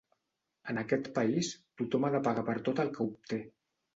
En 0.71 0.79
aquest 0.81 1.09
país 1.17 1.51
tothom 1.81 2.09
ha 2.09 2.11
de 2.15 2.21
pagar 2.29 2.47
per 2.47 2.57
tot 2.69 2.81
el 2.85 2.93
que 2.97 3.03
obté. 3.11 3.43